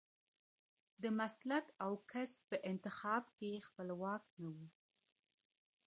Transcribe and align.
د 1.01 1.03
مسلک 1.19 1.65
او 1.83 1.91
کسب 2.11 2.41
په 2.49 2.57
انتخاب 2.71 3.23
کې 3.37 3.63
خپلواک 3.67 4.23
نه 4.41 4.49
و. 4.57 4.57